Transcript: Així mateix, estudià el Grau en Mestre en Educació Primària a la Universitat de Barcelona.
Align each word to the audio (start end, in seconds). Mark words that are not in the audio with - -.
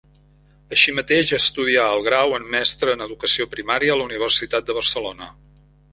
Així 0.75 0.93
mateix, 0.99 1.33
estudià 1.37 1.83
el 1.97 2.01
Grau 2.09 2.33
en 2.37 2.49
Mestre 2.55 2.97
en 2.97 3.05
Educació 3.09 3.47
Primària 3.55 3.95
a 3.97 3.99
la 4.01 4.09
Universitat 4.11 4.67
de 4.71 4.77
Barcelona. 4.79 5.29